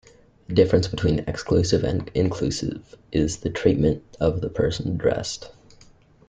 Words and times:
The 0.47 0.55
difference 0.55 0.87
between 0.87 1.19
exclusive 1.27 1.83
and 1.83 2.09
inclusive 2.15 2.95
is 3.11 3.37
the 3.37 3.51
treatment 3.51 4.01
of 4.19 4.41
the 4.41 4.49
person 4.49 4.87
addressed. 4.93 5.51